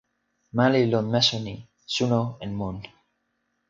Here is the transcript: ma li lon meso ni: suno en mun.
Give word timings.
ma 0.55 0.65
li 0.71 0.81
lon 0.91 1.05
meso 1.13 1.37
ni: 1.45 1.55
suno 1.95 2.21
en 2.43 2.51
mun. 2.59 2.77